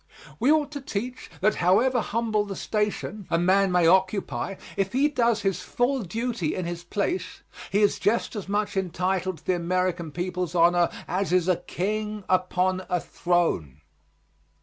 [0.39, 5.07] We ought to teach that however humble the station a man may occupy, if he
[5.07, 9.53] does his full duty in his place, he is just as much entitled to the
[9.55, 13.81] American people's honor as is a king upon a throne.